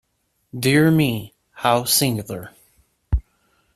Dear 0.59 0.89
me, 0.89 1.35
how 1.51 1.83
singular! 1.83 2.49